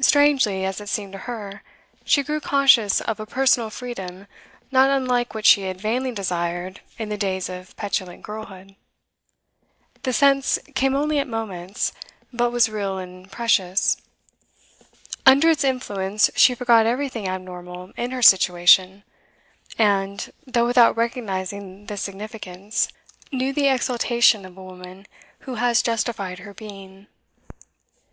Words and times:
Strangely, 0.00 0.64
as 0.64 0.80
it 0.80 0.88
seemed 0.88 1.12
to 1.12 1.20
her, 1.30 1.62
she 2.04 2.24
grew 2.24 2.40
conscious 2.40 3.00
of 3.00 3.20
a 3.20 3.26
personal 3.26 3.70
freedom 3.70 4.26
not 4.72 4.90
unlike 4.90 5.36
what 5.36 5.46
she 5.46 5.62
had 5.62 5.80
vainly 5.80 6.10
desired 6.10 6.80
in 6.98 7.10
the 7.10 7.16
days 7.16 7.48
of 7.48 7.76
petulant 7.76 8.24
girlhood; 8.24 8.74
the 10.02 10.12
sense 10.12 10.58
came 10.74 10.96
only 10.96 11.20
at 11.20 11.28
moments, 11.28 11.92
but 12.32 12.50
was 12.50 12.68
real 12.68 12.98
and 12.98 13.30
precious; 13.30 13.98
under 15.26 15.48
its 15.48 15.62
influence 15.62 16.28
she 16.34 16.56
forgot 16.56 16.84
everything 16.84 17.28
abnormal 17.28 17.92
in 17.96 18.10
her 18.10 18.20
situation, 18.20 19.04
and 19.78 20.32
though 20.44 20.66
without 20.66 20.96
recognising 20.96 21.86
this 21.86 22.02
significance 22.02 22.88
knew 23.30 23.52
the 23.52 23.68
exultation 23.68 24.44
of 24.44 24.58
a 24.58 24.64
woman 24.64 25.06
who 25.46 25.54
has 25.54 25.82
justified 25.82 26.40
her 26.40 26.52
being. 26.52 27.06